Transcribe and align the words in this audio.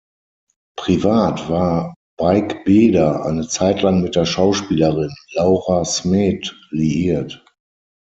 Privat 0.77 1.47
war 1.47 1.93
Beigbeder 2.17 3.23
eine 3.23 3.47
Zeit 3.47 3.83
lang 3.83 4.01
mit 4.01 4.15
der 4.15 4.25
Schauspielerin 4.25 5.13
Laura 5.33 5.85
Smet 5.85 6.55
liiert. 6.71 7.45